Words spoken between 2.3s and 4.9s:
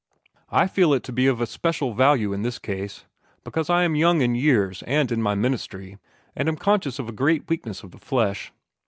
in this case, because I am young in years